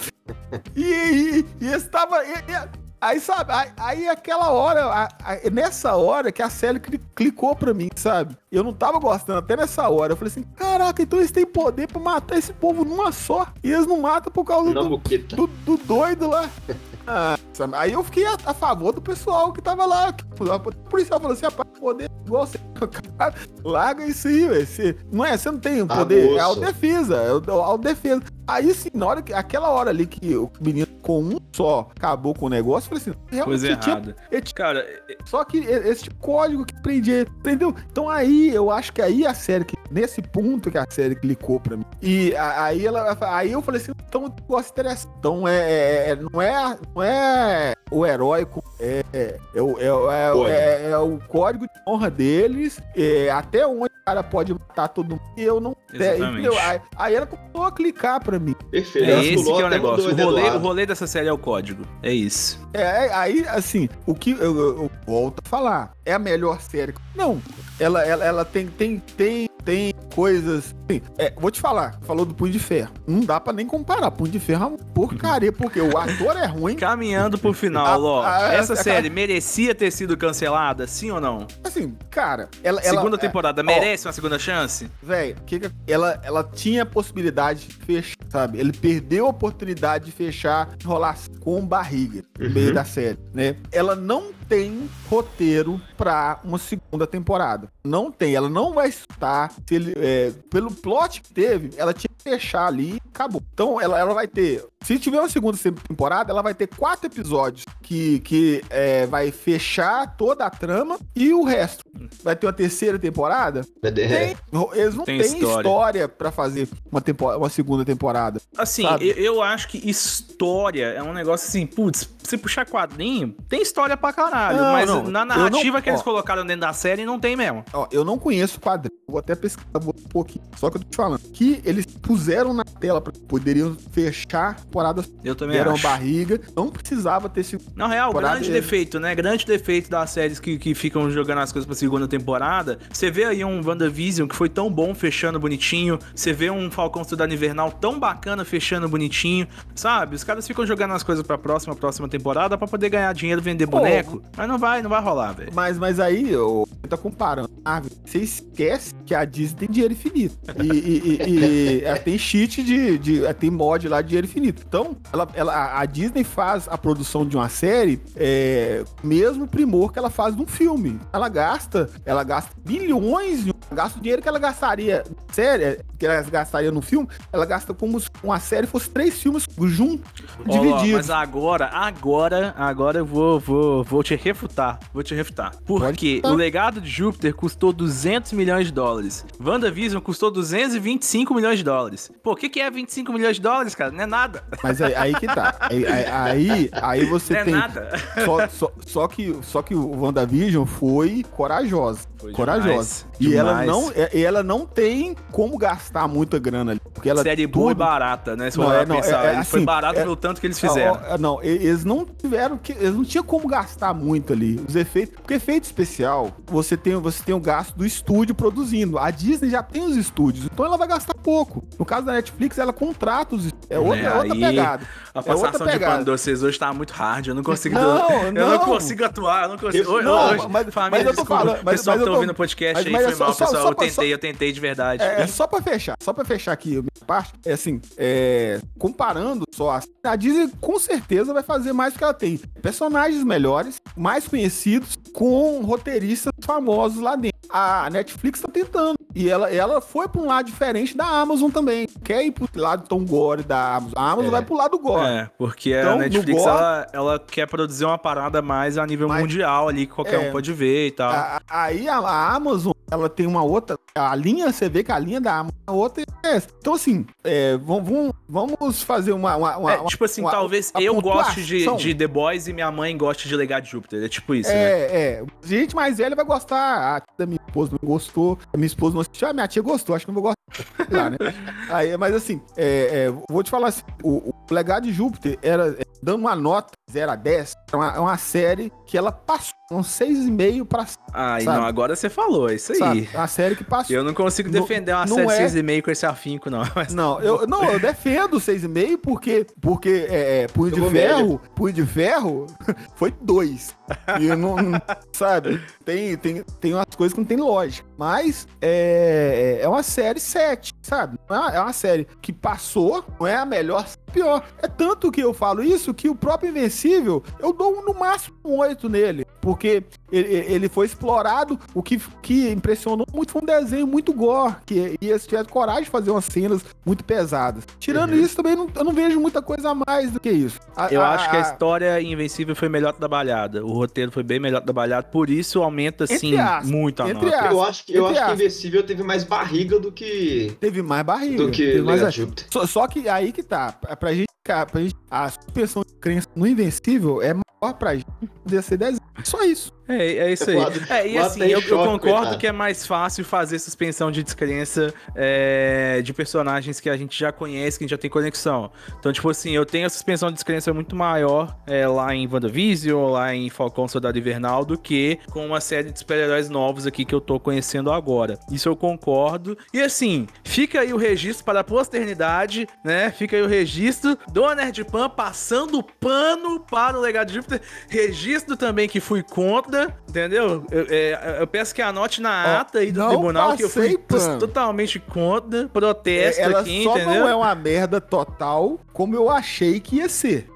[0.74, 2.22] E, e, e esse tava.
[2.24, 6.80] e- e- aí, sabe, aí, aí aquela hora, a- a- nessa hora que a Sally
[6.80, 8.36] cli- clicou pra mim, sabe?
[8.50, 10.12] Eu não tava gostando até nessa hora.
[10.12, 13.46] Eu falei assim, caraca, então eles têm poder pra matar esse povo numa só.
[13.62, 14.96] E eles não matam por causa do,
[15.36, 16.48] do, do doido lá.
[17.06, 17.36] Ah,
[17.74, 20.10] aí eu fiquei a, a favor do pessoal que tava lá.
[20.10, 22.58] que- O policial falou assim: rapaz, poder igual você.
[23.62, 24.98] Larga isso aí, velho.
[25.12, 25.36] Não é?
[25.36, 26.24] Você não tem Ah, poder.
[26.24, 26.38] moço.
[26.38, 27.16] É autodefesa.
[27.16, 28.22] É auto- autodefesa.
[28.46, 29.32] Aí, assim, na hora que.
[29.32, 33.02] Aquela hora ali que o menino com um só acabou com o negócio, eu falei
[33.14, 34.16] assim: realmente Coisa tinha- errada.
[34.30, 34.86] ele tinha- Cara,
[35.24, 37.74] só que esse tipo código que prendia, entendeu?
[37.90, 41.58] Então aí eu acho que aí a série, que, nesse ponto que a série clicou
[41.60, 41.84] pra mim.
[42.02, 45.12] E a- aí ela aí eu falei assim, então eu gosto interessante.
[45.18, 49.78] Então é, é- é- não, é, não é o herói, com- é, é, é, o-
[49.78, 50.48] é, é, Código.
[50.48, 55.22] é- é o código de honra deles, é, até onde cara pode matar todo mundo.
[55.36, 55.74] E eu não.
[55.92, 56.32] é, Exatamente.
[56.32, 56.58] entendeu?
[56.60, 58.54] Aí, aí ela começou a clicar pra mim.
[58.70, 59.08] Perfeito.
[59.10, 60.10] é esse que é o negócio.
[60.10, 61.84] O rolê, o rolê dessa série é o código.
[62.02, 62.60] É isso.
[62.74, 66.94] É, aí, assim, o que eu, eu- eu volto a falar, é a melhor série.
[67.14, 67.40] Não,
[67.80, 70.74] ela, ela, ela tem, tem, tem, tem coisas.
[70.88, 72.92] Assim, é, vou te falar, falou do Punho de Ferro.
[73.06, 74.10] Não dá pra nem comparar.
[74.10, 76.76] Punho de Ferro é uma porcaria, porque o ator é ruim.
[76.76, 78.22] Caminhando pro final, A- ó.
[78.24, 81.46] a- essa a- série merecia ter sido cancelada, sim ou não?
[81.62, 82.80] Assim, cara, ela.
[82.80, 84.88] ela Segunda é, temporada merece uma segunda chance?
[85.02, 88.58] Véi, que que- ela, ela tinha a possibilidade de fechar, sabe?
[88.58, 92.74] Ele perdeu a oportunidade de fechar, enrolar com barriga no meio Uhum.
[92.74, 93.56] da série, né?
[93.72, 97.68] Ela não tem roteiro pra uma segunda temporada.
[97.84, 98.34] Não tem.
[98.34, 99.52] Ela não vai estar.
[99.66, 103.42] Se ele, é, pelo plot que teve, ela tinha que fechar ali e acabou.
[103.52, 104.64] Então, ela, ela vai ter.
[104.84, 105.56] Se tiver uma segunda
[105.88, 111.32] temporada, ela vai ter quatro episódios que, que é, vai fechar toda a trama e
[111.32, 111.82] o resto.
[112.22, 113.62] Vai ter uma terceira temporada?
[113.82, 114.36] É, Tem.
[114.74, 115.56] Eles não têm história.
[115.66, 118.40] história, pra fazer uma, tempo- uma segunda temporada.
[118.58, 123.62] Assim, eu, eu acho que história é um negócio assim, putz, se puxar quadrinho, tem
[123.62, 124.58] história pra caralho.
[124.58, 126.04] Não, mas não, na narrativa não- que eles ó.
[126.04, 127.64] colocaram dentro da série, não tem mesmo.
[127.72, 130.44] Ó, eu não conheço o quadrinho, vou até pesquisar um pouquinho.
[130.56, 135.10] Só que eu tô te falando que eles puseram na tela pra poderiam fechar temporadas
[135.22, 135.82] Eu também deram acho.
[135.82, 139.14] barriga, não precisava ter esse Na real, grande e- defeito, né?
[139.14, 142.78] Grande defeito das séries que, que ficam jogando as coisas pra segunda temporada.
[142.92, 145.98] Você vê aí um WandaVision que foi tão bom fechando bonitinho.
[146.14, 149.46] Você vê um Falcão Estudado Invernal tão bacana fechando bonitinho.
[149.74, 150.16] Sabe?
[150.16, 153.66] Os caras ficam jogando as coisas pra próxima, próxima temporada pra poder ganhar dinheiro vender
[153.66, 154.22] Pô, boneco.
[154.36, 155.50] Mas não vai, não vai rolar, velho.
[155.54, 157.48] Mas, mas aí, ô, você tá comparando.
[157.64, 160.36] Ah, você esquece que a Disney tem dinheiro infinito.
[160.62, 163.24] E, e- e- e ela tem cheat de, de.
[163.24, 164.63] ela Tem mod lá de dinheiro infinito.
[164.66, 169.98] Então, ela, ela, a Disney faz a produção de uma série é, mesmo primor que
[169.98, 170.98] ela faz de um filme.
[171.12, 176.70] Ela gasta, ela gasta bilhões, gasta o dinheiro que ela gastaria série, que ela gastaria
[176.70, 180.10] no filme, ela gasta como se uma série fosse três filmes juntos,
[180.46, 180.92] divididos.
[180.92, 184.78] mas agora, agora, agora eu vou, vou, vou te refutar.
[184.92, 185.52] Vou te refutar.
[185.64, 189.24] Porque o legado de Júpiter custou 200 milhões de dólares.
[189.44, 192.10] WandaVision custou 225 milhões de dólares.
[192.22, 193.90] Pô, o que, que é 25 milhões de dólares, cara?
[193.90, 194.44] Não é nada.
[194.62, 195.54] Mas aí, aí que tá.
[195.60, 197.54] Aí, aí, aí, aí você Não é tem.
[197.54, 197.90] nada.
[198.24, 202.00] Só, só, só que, só que o WandaVision foi corajosa.
[202.18, 202.66] Foi corajosa.
[202.68, 203.66] demais, E ela demais.
[203.68, 206.80] não, e ela não tem como gastar gastar muita grana ali.
[206.92, 208.50] Porque ela Série boa e tudo- barata, né?
[208.50, 210.58] Se Não, é, não, pensar, é- é foi assim, barato é- pelo tanto que eles
[210.58, 210.94] fizeram.
[210.96, 212.72] Ah, ó, Não, e- eles não tiveram que.
[212.72, 214.60] Eles não tinham como gastar muito ali.
[214.68, 215.14] Os efeitos.
[215.16, 218.98] Porque efeito especial, você tem, você tem o gasto do estúdio produzindo.
[218.98, 221.64] A Disney já tem os estúdios, então ela vai gastar pouco.
[221.78, 223.52] No caso da Netflix, ela contrata os.
[223.70, 224.84] É outra, É, outra aí, pegada.
[225.14, 225.92] A É outra passação de pegada.
[225.92, 227.28] pano de vocês hoje tá muito hard.
[227.28, 227.74] Eu não consigo.
[227.74, 228.58] Não, eu não não.
[228.58, 229.44] consigo atuar.
[229.44, 229.84] Eu não consigo.
[229.84, 232.04] Eu- Hoje, não, hoje, mas- família, mas eu tô desculpa, falando- mas- pessoal mas que
[232.04, 233.62] tá tô- ouvindo o podcast mas- aí, foi é só- mal, só- pessoal.
[233.62, 235.02] só eu tentei, eu tentei de verdade.
[235.02, 238.60] É, é só pra fechar, só pra fechar aqui a minha parte, é assim, é,
[238.78, 242.38] comparando só, a, a Disney com certeza vai fazer mais do que ela tem.
[242.62, 247.34] Personagens melhores, mais conhecidos, com roteiristas famosos lá dentro.
[247.50, 248.94] A Netflix tá tentando.
[249.14, 251.86] E ela, ela foi pra um lado diferente da Amazon também.
[252.02, 253.92] Quer ir pro lado tão gore da Amazon.
[253.96, 254.30] A Amazon É.
[254.32, 255.06] vai pro lado gore.
[255.06, 259.08] É, porque Então, a Netflix, Gore- ela, ela quer produzir uma parada mais a nível
[259.08, 260.28] mundial ali, que qualquer É.
[260.28, 261.12] um pode ver e tal.
[261.12, 263.76] A- a- Aí a, a Amazon, ela tem uma outra.
[263.96, 266.02] A linha, você vê que a linha da Amazon é outra.
[266.24, 266.48] é essa.
[266.58, 269.36] Então, assim, é, vamos, vamos, fazer uma.
[269.36, 272.52] uma, uma- É, tipo assim, uma- talvez a eu goste de, de The Boys e
[272.52, 274.02] minha mãe goste de Legado de Júpiter.
[274.02, 274.56] É tipo isso, né?
[274.56, 275.24] É, é.
[275.44, 276.96] Gente mais velha vai gostar.
[276.96, 278.36] A tia da minha esposa não gostou.
[278.52, 279.28] A minha esposa não assistiu.
[279.28, 279.94] A minha tia gostou.
[279.94, 280.90] Acho que não vou gostar.
[280.90, 281.16] Lá, né?
[281.70, 285.68] Aí, mas assim, é, é, vou te falar assim: o, o Legado de Júpiter era,
[285.80, 289.54] é, dando uma nota 0 a 10, é uma, é uma série que ela passou
[289.70, 291.02] um 6,5 pra cima.
[291.12, 291.58] Ai, Sabe?
[291.58, 292.78] não, agora você falou, é isso aí.
[292.78, 293.08] Sabe?
[293.14, 293.96] É uma série que passou.
[293.96, 296.62] Eu não consigo Não- defender uma não série é- 6,5 com esse afinco, não.
[296.76, 301.72] Mas Não, eu, não, eu defendo 6,5 porque, porque é, é, Punho de Ferro, Punho
[301.72, 302.46] de Ferro
[302.96, 303.74] foi 2.
[304.20, 307.86] E eu não, não- sabe, tem, tem, tem umas coisas que não tem lógica.
[307.96, 311.18] Mas é, é uma série 7, sabe?
[311.28, 314.44] É uma, é uma série que passou, não é a melhor, é a pior.
[314.62, 318.58] É tanto que eu falo isso que o próprio Invencível, eu dou no máximo um
[318.58, 319.24] 8 nele.
[319.44, 324.54] Porque ele, ele foi explorado, o que, que impressionou muito foi um desenho muito gore,
[324.64, 327.62] que e eles tiveram coragem de fazer umas cenas muito pesadas.
[327.78, 328.20] Tirando Uhum.
[328.22, 330.58] isso, também não- eu não vejo muita coisa a mais do que isso.
[330.74, 333.62] A- eu a- acho que a história Invencível foi melhor trabalhada.
[333.64, 337.26] O roteiro foi bem melhor trabalhado, por isso aumenta, Entre sim, aspas, muito a nota.
[337.28, 337.50] aspas.
[337.50, 338.32] Eu acho, que, eu acho que.
[338.32, 341.44] Invencível teve mais barriga do que, Teve mais barriga.
[341.44, 342.46] do que mais Júpiter.
[342.50, 343.72] Só, só que aí que tá.
[344.00, 344.94] Pra gente, gente.
[345.10, 348.06] A suspensão de crença no Invencível é maior pra gente
[348.42, 349.00] poder ser desenho.
[349.24, 349.72] Só isso.
[349.88, 350.56] É, é isso aí.
[350.56, 352.38] Lado- É, e assim, eu, eu concordo coitado.
[352.38, 357.30] que é mais fácil fazer suspensão de descrença é, de personagens que a gente já
[357.32, 358.70] conhece, que a gente já tem conexão.
[358.98, 363.10] Então, tipo assim, eu tenho a suspensão de descrença muito maior é, lá em WandaVision,
[363.10, 367.14] lá em Falcão Soldado Invernal, do que com uma série de super-heróis novos aqui que
[367.14, 368.38] eu tô conhecendo agora.
[368.50, 369.56] Isso eu concordo.
[369.72, 373.10] E assim, fica aí o registro para a posternidade, né?
[373.10, 377.60] Fica aí o registro do Nerd Pan passando pano para o Legado de Júpiter.
[377.88, 379.73] Registro também que fui contra,
[380.08, 380.64] entendeu?
[380.70, 383.98] Eu, é, eu peço que anote na ata aí do não tribunal que eu fui
[383.98, 384.38] pano.
[384.38, 387.20] totalmente contra, protesto Ela aqui, só entendeu?
[387.20, 390.48] não é uma merda total como eu achei que ia ser.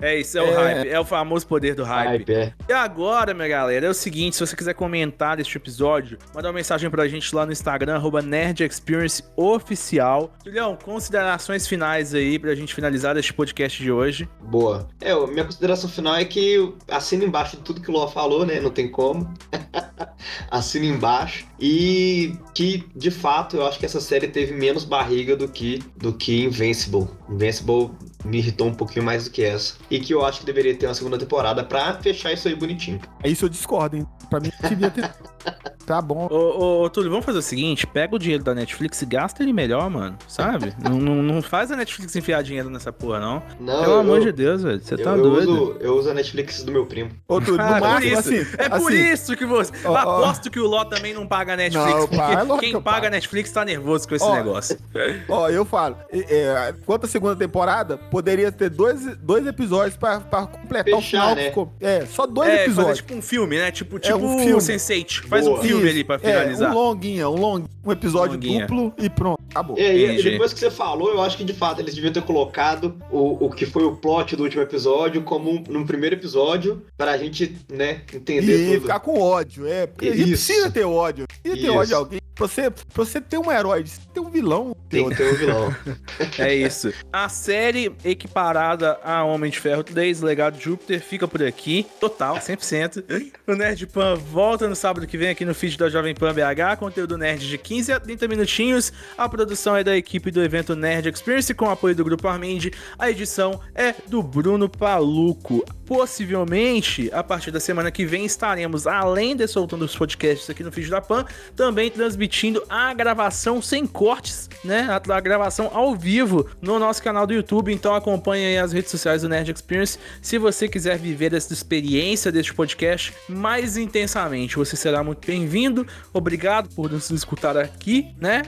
[0.00, 0.54] É isso, é o É.
[0.54, 2.08] hype, é o famoso poder do hype.
[2.08, 2.52] Hype, é.
[2.68, 6.54] E agora, minha galera, é o seguinte: se você quiser comentar deste episódio, manda uma
[6.54, 10.32] mensagem pra gente lá no Instagram, arroba Nerd Experience Oficial.
[10.44, 14.28] Julião, considerações finais aí pra gente finalizar este podcast de hoje.
[14.40, 14.88] Boa.
[15.00, 18.60] É, minha consideração final é que assina embaixo de tudo que o Ló falou, né?
[18.60, 19.32] Não tem como.
[20.50, 21.46] assina embaixo.
[21.58, 26.12] E que, de fato, eu acho que essa série teve menos barriga do que, do
[26.12, 27.08] que Invincible.
[27.28, 27.90] Invincible
[28.24, 29.74] me irritou um pouquinho mais do que essa.
[29.90, 33.00] E que eu acho que deveria ter uma segunda temporada pra fechar isso aí bonitinho.
[33.22, 34.06] É isso eu discordo, hein?
[34.28, 35.10] Pra mim, devia ter.
[35.86, 36.26] tá bom.
[36.30, 39.42] Ô, ô, ô, Túlio, vamos fazer o seguinte: pega o dinheiro da Netflix e gasta
[39.42, 40.16] ele melhor, mano.
[40.28, 40.74] Sabe?
[40.82, 43.42] não, não, não faz a Netflix enfiar dinheiro nessa porra, não.
[43.60, 44.80] Não, Pelo eu, amor eu, de Deus, velho.
[44.80, 45.50] Você tá eu, eu doido.
[45.52, 47.10] uso, eu uso a Netflix do meu primo.
[47.28, 48.18] Ô, Túlio, Ah, no máximo, isso.
[48.18, 48.46] assim.
[48.58, 49.72] é por assim, isso que você.
[49.84, 49.96] Ó, ó.
[49.96, 51.90] Aposto que o Ló também não paga a Netflix.
[51.90, 53.06] Não, porque é que quem eu paga pago.
[53.06, 54.78] a Netflix tá nervoso com esse Ó, negócio.
[55.28, 60.20] Ó, eu falo, é, é, quanto a segunda temporada, poderia ter dois, dois episódios pra,
[60.20, 61.34] pra completar o Fechar, final.
[61.36, 61.42] né?
[61.44, 62.96] que ficou- É, só dois é, fazer episódios.
[62.98, 63.70] tipo um filme, né?
[63.70, 64.60] Tipo, É, tipo um filme.
[64.62, 65.26] Sense8.
[65.28, 65.58] Faz Boa.
[65.58, 66.70] um filme Isso, ali pra É, finalizar.
[66.72, 68.66] um longuinha, um longuinho, um episódio Longuinha.
[68.66, 69.76] duplo e pronto, acabou.
[69.78, 72.96] É, e- depois que você falou, eu acho que de fato eles deviam ter colocado
[73.10, 77.16] o, o que foi o plot do último episódio como um, num primeiro episódio, pra
[77.18, 78.82] gente, né, entender E tudo.
[78.82, 79.86] ficar com ódio, é.
[79.86, 80.46] Porque a gente Isso.
[80.46, 81.26] precisa ter ódio.
[81.42, 81.72] Precisa ter Isso.
[81.76, 82.20] ódio de alguém.
[82.34, 84.76] Pra você, pra você ter um herói, você ter um vilão.
[84.90, 85.74] Tem que ter um vilão.
[86.38, 86.92] É isso.
[87.12, 91.86] A série equiparada a Homem de Ferro 3, Legado de Júpiter, fica por aqui.
[92.00, 93.32] Total, 100%.
[93.46, 96.76] O Nerd Pan volta no sábado que vem aqui no feed da Jovem Pan BH.
[96.78, 98.92] Conteúdo nerd de 15 a 30 minutinhos.
[99.16, 102.72] A produção é da equipe do evento Nerd Experience com apoio do Grupo Armindi.
[102.98, 105.62] A edição é do Bruno Paluco.
[105.84, 110.72] Possivelmente, a partir da semana que vem, estaremos, além de soltando os podcasts aqui no
[110.72, 114.88] Feed da Pan, também transmitindo a gravação sem cortes, né?
[114.90, 117.72] A, a gravação ao vivo no nosso canal do YouTube.
[117.72, 119.98] Então acompanhe aí as redes sociais do Nerd Experience.
[120.22, 125.86] Se você quiser viver essa experiência deste podcast mais intensamente, você será muito bem-vindo.
[126.12, 128.42] Obrigado por nos escutar aqui, né?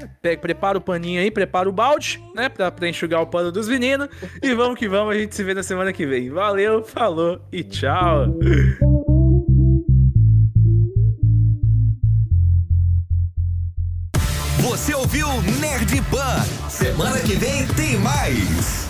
[0.79, 2.49] Prepara o paninho aí, prepara o balde, né?
[2.49, 4.09] Pra, pra enxugar o pano dos meninos.
[4.43, 6.31] E vamos que vamos, a gente se vê na semana que vem.
[6.31, 7.41] Valeu, falou!
[7.53, 8.27] e tchau.
[14.61, 15.27] Você ouviu
[15.61, 16.69] Nerd Pan?
[16.69, 18.88] Semana que vem tem mais.